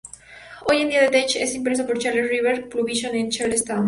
Hoy 0.65 0.81
en 0.81 0.89
día 0.89 1.01
"The 1.01 1.11
Tech" 1.11 1.35
es 1.35 1.53
impreso 1.53 1.85
por 1.85 1.99
Charles 1.99 2.27
River 2.27 2.67
Publishing 2.69 3.13
en 3.13 3.29
Charlestown. 3.29 3.79